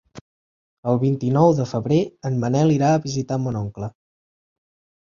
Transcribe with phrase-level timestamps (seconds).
[0.93, 2.01] El vint-i-nou de febrer
[2.31, 3.93] en Manel irà a visitar mon oncle.